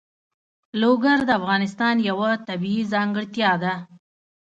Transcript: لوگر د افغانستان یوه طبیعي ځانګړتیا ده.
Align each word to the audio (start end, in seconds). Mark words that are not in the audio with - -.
لوگر 0.81 1.17
د 1.25 1.29
افغانستان 1.39 1.95
یوه 2.09 2.31
طبیعي 2.47 2.83
ځانګړتیا 2.93 3.51
ده. 3.63 3.73